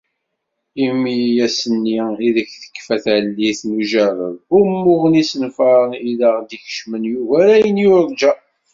Imi 0.85 1.17
ass-nni 1.45 1.95
ideg 2.27 2.49
tekfa 2.61 2.95
tallit 3.03 3.59
n 3.67 3.69
ujerred, 3.79 4.37
umuɣ 4.57 5.03
n 5.07 5.13
yisenfaren 5.19 5.93
i 6.09 6.11
d 6.19 6.21
aɣ-d-ikecmen 6.29 7.03
yugar 7.11 7.47
ayen 7.55 7.79
nurǧa. 7.85 8.33